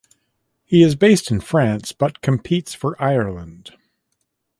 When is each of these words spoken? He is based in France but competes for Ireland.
He 0.65 0.81
is 0.81 0.95
based 0.95 1.29
in 1.29 1.41
France 1.41 1.91
but 1.91 2.21
competes 2.21 2.73
for 2.73 2.99
Ireland. 2.99 3.77